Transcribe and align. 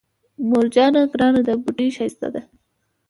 مور 0.47 0.65
جانه 0.75 1.01
ګرانه 1.11 1.41
ده 1.47 1.53
بوډۍ 1.63 1.89
ښايسته 1.95 2.27
ده 2.33 2.41